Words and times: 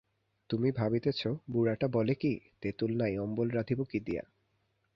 তুমি 0.49 0.69
ভাবিতেছ, 0.71 1.21
বুড়াটা 1.51 1.87
বলে 1.87 2.13
কী-তেঁতুল 2.15 2.91
নাই, 2.97 3.13
অম্বল 3.17 3.47
রাঁধিব 3.49 3.79
কি 3.83 3.99
দিয়া? 3.99 4.23